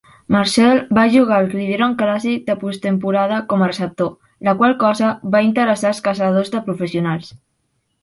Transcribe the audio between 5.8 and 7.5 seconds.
els caçadors de professionals.